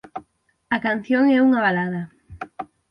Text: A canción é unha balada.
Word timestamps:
A 0.75 0.77
canción 0.87 1.23
é 1.35 1.37
unha 1.47 1.63
balada. 1.67 2.01